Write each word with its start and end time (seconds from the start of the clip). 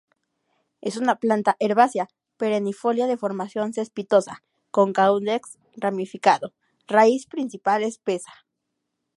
Es 0.81 0.97
una 0.97 1.17
planta 1.17 1.57
herbácea, 1.59 2.09
perennifolia, 2.37 3.05
de 3.05 3.17
formación 3.17 3.71
cespitosa, 3.71 4.41
con 4.71 4.93
caudex 4.93 5.59
ramificado, 5.75 6.55
raíz 6.87 7.27
principal 7.27 7.83
espesa. 7.83 8.33